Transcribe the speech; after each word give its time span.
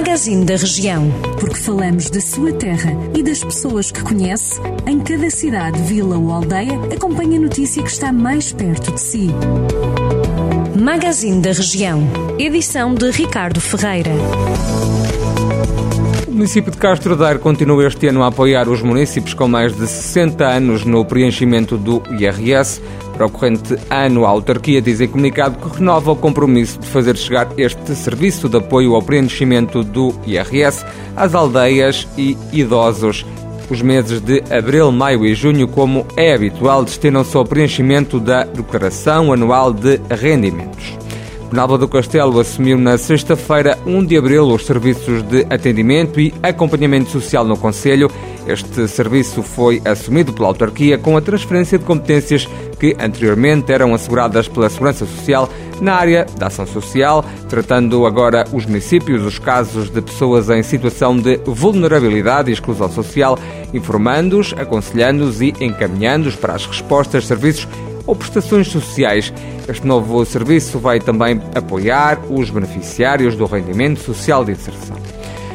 Magazine 0.00 0.46
da 0.46 0.56
Região. 0.56 1.10
Porque 1.38 1.58
falamos 1.58 2.08
da 2.08 2.22
sua 2.22 2.54
terra 2.54 2.90
e 3.14 3.22
das 3.22 3.44
pessoas 3.44 3.92
que 3.92 4.02
conhece, 4.02 4.58
em 4.86 4.98
cada 4.98 5.28
cidade, 5.28 5.78
vila 5.82 6.16
ou 6.16 6.32
aldeia, 6.32 6.72
acompanhe 6.90 7.36
a 7.36 7.40
notícia 7.40 7.82
que 7.82 7.90
está 7.90 8.10
mais 8.10 8.50
perto 8.50 8.92
de 8.92 8.98
si. 8.98 9.28
Magazine 10.74 11.42
da 11.42 11.52
Região. 11.52 12.02
Edição 12.38 12.94
de 12.94 13.10
Ricardo 13.10 13.60
Ferreira. 13.60 14.10
O 16.26 16.32
município 16.32 16.72
de 16.72 16.78
Castro 16.78 17.14
Daire 17.14 17.38
continua 17.38 17.86
este 17.86 18.06
ano 18.06 18.22
a 18.22 18.28
apoiar 18.28 18.70
os 18.70 18.80
municípios 18.80 19.34
com 19.34 19.48
mais 19.48 19.76
de 19.76 19.86
60 19.86 20.46
anos 20.46 20.82
no 20.82 21.04
preenchimento 21.04 21.76
do 21.76 22.02
IRS. 22.18 22.80
Para 23.20 23.26
o 23.26 23.30
corrente 23.30 23.76
ano, 23.90 24.24
a 24.24 24.30
autarquia 24.30 24.80
diz 24.80 24.98
em 24.98 25.06
comunicado 25.06 25.58
que 25.58 25.76
renova 25.76 26.10
o 26.10 26.16
compromisso 26.16 26.78
de 26.80 26.86
fazer 26.86 27.18
chegar 27.18 27.48
este 27.58 27.94
serviço 27.94 28.48
de 28.48 28.56
apoio 28.56 28.94
ao 28.94 29.02
preenchimento 29.02 29.84
do 29.84 30.14
IRS 30.26 30.86
às 31.14 31.34
aldeias 31.34 32.08
e 32.16 32.34
idosos. 32.50 33.26
Os 33.68 33.82
meses 33.82 34.22
de 34.22 34.42
abril, 34.50 34.90
maio 34.90 35.26
e 35.26 35.34
junho, 35.34 35.68
como 35.68 36.06
é 36.16 36.32
habitual, 36.32 36.82
destinam-se 36.82 37.36
ao 37.36 37.44
preenchimento 37.44 38.18
da 38.18 38.44
Declaração 38.44 39.34
Anual 39.34 39.74
de 39.74 40.00
Rendimentos. 40.08 40.96
Penalva 41.50 41.76
do 41.76 41.88
Castelo 41.88 42.38
assumiu 42.38 42.78
na 42.78 42.96
sexta-feira, 42.96 43.76
1 43.84 44.04
de 44.04 44.16
abril, 44.16 44.46
os 44.46 44.64
serviços 44.64 45.20
de 45.24 45.44
atendimento 45.50 46.20
e 46.20 46.32
acompanhamento 46.40 47.10
social 47.10 47.44
no 47.44 47.56
Conselho. 47.56 48.08
Este 48.46 48.86
serviço 48.86 49.42
foi 49.42 49.82
assumido 49.84 50.32
pela 50.32 50.46
autarquia 50.46 50.96
com 50.96 51.16
a 51.16 51.20
transferência 51.20 51.76
de 51.76 51.84
competências 51.84 52.46
que 52.78 52.96
anteriormente 53.00 53.72
eram 53.72 53.92
asseguradas 53.92 54.46
pela 54.46 54.70
Segurança 54.70 55.04
Social 55.04 55.50
na 55.80 55.94
área 55.94 56.24
da 56.38 56.46
ação 56.46 56.66
social, 56.66 57.24
tratando 57.48 58.06
agora 58.06 58.44
os 58.52 58.64
municípios 58.64 59.24
os 59.24 59.40
casos 59.40 59.90
de 59.90 60.00
pessoas 60.00 60.48
em 60.50 60.62
situação 60.62 61.16
de 61.16 61.36
vulnerabilidade 61.44 62.50
e 62.50 62.52
exclusão 62.52 62.88
social, 62.88 63.36
informando-os, 63.74 64.54
aconselhando-os 64.56 65.40
e 65.40 65.52
encaminhando-os 65.60 66.36
para 66.36 66.54
as 66.54 66.64
respostas, 66.64 67.26
serviços 67.26 67.66
ou 68.06 68.14
prestações 68.16 68.68
sociais. 68.68 69.32
Este 69.68 69.86
novo 69.86 70.24
serviço 70.24 70.78
vai 70.78 70.98
também 70.98 71.40
apoiar 71.54 72.20
os 72.28 72.50
beneficiários 72.50 73.36
do 73.36 73.46
rendimento 73.46 74.00
social 74.00 74.44
de 74.44 74.52
inserção. 74.52 74.96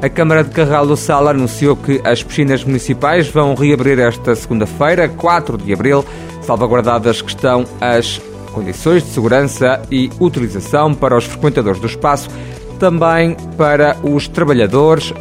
A 0.00 0.08
Câmara 0.08 0.44
de 0.44 0.50
Carral 0.50 0.86
do 0.86 0.96
Sal 0.96 1.26
anunciou 1.26 1.76
que 1.76 2.00
as 2.04 2.22
piscinas 2.22 2.62
municipais 2.62 3.28
vão 3.28 3.54
reabrir 3.54 3.98
esta 3.98 4.34
segunda-feira, 4.36 5.08
4 5.08 5.58
de 5.58 5.72
abril, 5.72 6.04
salvaguardadas 6.42 7.20
que 7.20 7.30
estão 7.30 7.64
as 7.80 8.20
condições 8.52 9.02
de 9.02 9.10
segurança 9.10 9.82
e 9.90 10.08
utilização 10.20 10.94
para 10.94 11.16
os 11.16 11.24
frequentadores 11.24 11.80
do 11.80 11.86
espaço, 11.86 12.30
também 12.78 13.36
para 13.56 13.96
os 14.02 14.28
trabalhadores 14.28 15.12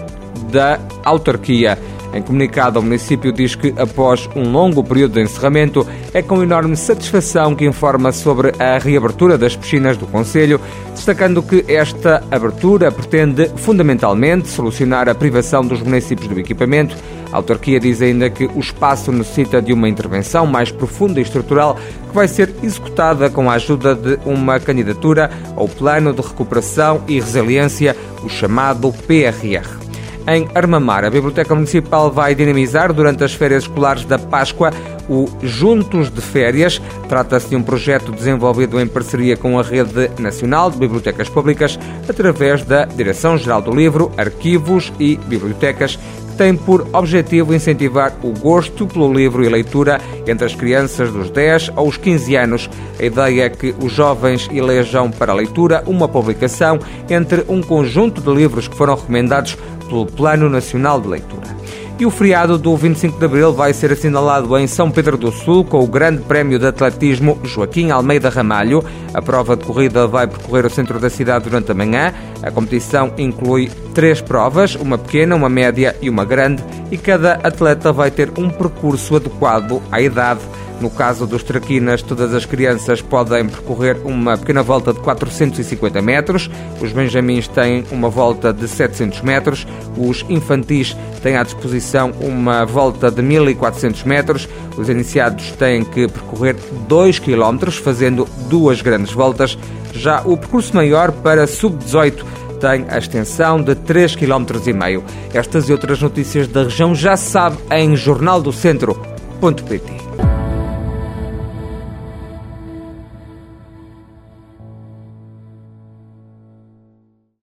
da 0.51 0.79
autarquia. 1.03 1.77
Em 2.13 2.21
comunicado, 2.21 2.79
o 2.79 2.83
município 2.83 3.31
diz 3.31 3.55
que, 3.55 3.73
após 3.77 4.29
um 4.35 4.51
longo 4.51 4.83
período 4.83 5.13
de 5.13 5.21
encerramento, 5.21 5.85
é 6.13 6.21
com 6.21 6.41
enorme 6.41 6.75
satisfação 6.75 7.53
que 7.53 7.65
informa 7.65 8.11
sobre 8.11 8.51
a 8.59 8.77
reabertura 8.77 9.37
das 9.37 9.55
piscinas 9.55 9.97
do 9.97 10.07
Conselho, 10.07 10.59
destacando 10.93 11.43
que 11.43 11.65
esta 11.67 12.23
abertura 12.31 12.91
pretende 12.91 13.49
fundamentalmente 13.57 14.47
solucionar 14.47 15.09
a 15.09 15.15
privação 15.15 15.65
dos 15.65 15.81
municípios 15.81 16.27
do 16.27 16.39
equipamento. 16.39 16.95
A 17.31 17.37
autarquia 17.37 17.79
diz 17.79 18.01
ainda 18.01 18.29
que 18.29 18.45
o 18.45 18.59
espaço 18.59 19.11
necessita 19.11 19.61
de 19.61 19.73
uma 19.73 19.89
intervenção 19.89 20.45
mais 20.47 20.71
profunda 20.71 21.19
e 21.19 21.23
estrutural 21.23 21.75
que 22.07 22.15
vai 22.15 22.27
ser 22.27 22.53
executada 22.63 23.29
com 23.29 23.49
a 23.49 23.55
ajuda 23.55 23.93
de 23.93 24.17
uma 24.25 24.59
candidatura 24.59 25.29
ao 25.55 25.67
Plano 25.67 26.13
de 26.13 26.21
Recuperação 26.21 27.03
e 27.07 27.19
Resiliência, 27.19 27.95
o 28.23 28.29
chamado 28.29 28.93
PRR. 29.05 29.86
Em 30.27 30.45
Armamar, 30.53 31.05
a 31.05 31.09
Biblioteca 31.09 31.55
Municipal 31.55 32.11
vai 32.11 32.35
dinamizar 32.35 32.91
durante 32.91 33.23
as 33.23 33.33
férias 33.33 33.63
escolares 33.63 34.03
da 34.03 34.19
Páscoa 34.19 34.71
o 35.09 35.27
Juntos 35.41 36.09
de 36.09 36.21
Férias. 36.21 36.81
Trata-se 37.07 37.49
de 37.49 37.55
um 37.55 37.63
projeto 37.63 38.11
desenvolvido 38.11 38.79
em 38.79 38.87
parceria 38.87 39.37
com 39.37 39.59
a 39.59 39.63
Rede 39.63 40.09
Nacional 40.19 40.71
de 40.71 40.77
Bibliotecas 40.77 41.29
Públicas 41.29 41.79
através 42.07 42.63
da 42.63 42.85
Direção-Geral 42.85 43.61
do 43.61 43.73
Livro, 43.73 44.11
Arquivos 44.17 44.91
e 44.99 45.17
Bibliotecas 45.17 45.97
tem 46.37 46.55
por 46.55 46.87
objetivo 46.93 47.53
incentivar 47.53 48.13
o 48.21 48.31
gosto 48.31 48.85
pelo 48.85 49.11
livro 49.11 49.43
e 49.43 49.49
leitura 49.49 49.99
entre 50.27 50.45
as 50.45 50.53
crianças 50.53 51.11
dos 51.11 51.31
10 51.31 51.71
aos 51.75 51.97
15 51.97 52.35
anos. 52.35 52.69
A 52.99 53.03
ideia 53.03 53.45
é 53.45 53.49
que 53.49 53.73
os 53.81 53.91
jovens 53.91 54.47
elejam 54.53 55.09
para 55.09 55.31
a 55.31 55.35
leitura 55.35 55.83
uma 55.87 56.07
publicação 56.07 56.77
entre 57.09 57.43
um 57.49 57.61
conjunto 57.61 58.21
de 58.21 58.31
livros 58.31 58.67
que 58.67 58.77
foram 58.77 58.95
recomendados 58.95 59.57
pelo 59.89 60.05
Plano 60.05 60.47
Nacional 60.49 61.01
de 61.01 61.07
Leitura. 61.07 61.57
E 61.99 62.05
o 62.05 62.11
feriado 62.11 62.59
do 62.59 62.77
25 62.77 63.17
de 63.17 63.25
Abril 63.25 63.51
vai 63.51 63.73
ser 63.73 63.91
assinalado 63.91 64.55
em 64.55 64.67
São 64.67 64.91
Pedro 64.91 65.17
do 65.17 65.31
Sul 65.31 65.65
com 65.65 65.83
o 65.83 65.87
Grande 65.87 66.21
Prémio 66.21 66.59
de 66.59 66.67
Atletismo 66.67 67.39
Joaquim 67.43 67.89
Almeida 67.89 68.29
Ramalho. 68.29 68.85
A 69.15 69.19
prova 69.19 69.57
de 69.57 69.65
corrida 69.65 70.05
vai 70.05 70.27
percorrer 70.27 70.67
o 70.67 70.69
centro 70.69 70.99
da 70.99 71.09
cidade 71.09 71.45
durante 71.45 71.71
a 71.71 71.73
manhã. 71.73 72.13
A 72.43 72.51
competição 72.51 73.11
inclui 73.17 73.71
três 73.95 74.21
provas, 74.21 74.75
uma 74.75 74.95
pequena, 74.95 75.35
uma 75.35 75.49
média 75.49 75.95
e 75.99 76.07
uma 76.07 76.23
grande, 76.23 76.63
e 76.91 76.99
cada 76.99 77.33
atleta 77.33 77.91
vai 77.91 78.11
ter 78.11 78.31
um 78.37 78.47
percurso 78.47 79.15
adequado 79.15 79.81
à 79.91 79.99
idade 79.99 80.41
no 80.79 80.89
caso 80.89 81.25
dos 81.25 81.43
traquinas, 81.43 82.01
todas 82.01 82.33
as 82.33 82.45
crianças 82.45 83.01
podem 83.01 83.47
percorrer 83.47 83.97
uma 84.03 84.37
pequena 84.37 84.61
volta 84.61 84.93
de 84.93 84.99
450 84.99 86.01
metros, 86.01 86.49
os 86.81 86.91
benjamins 86.91 87.47
têm 87.47 87.83
uma 87.91 88.09
volta 88.09 88.53
de 88.53 88.67
700 88.67 89.21
metros, 89.21 89.65
os 89.97 90.25
infantis 90.29 90.95
têm 91.21 91.37
à 91.37 91.43
disposição 91.43 92.11
uma 92.19 92.65
volta 92.65 93.09
de 93.09 93.21
1400 93.21 94.03
metros, 94.03 94.47
os 94.77 94.89
iniciados 94.89 95.51
têm 95.51 95.83
que 95.83 96.07
percorrer 96.07 96.55
2 96.87 97.19
km, 97.19 97.71
fazendo 97.71 98.27
duas 98.47 98.81
grandes 98.81 99.11
voltas. 99.11 99.57
Já 99.93 100.21
o 100.25 100.37
percurso 100.37 100.75
maior 100.75 101.11
para 101.11 101.47
sub-18 101.47 102.23
tem 102.59 102.85
a 102.89 102.97
extensão 102.97 103.61
de 103.61 103.75
3,5 103.75 104.17
km. 104.17 105.03
Estas 105.33 105.69
e 105.69 105.71
outras 105.71 106.01
notícias 106.01 106.47
da 106.47 106.63
região 106.63 106.95
já 106.95 107.15
se 107.15 107.29
sabe 107.31 107.57
em 107.71 107.95
jornaldocentro.pt. 107.95 110.36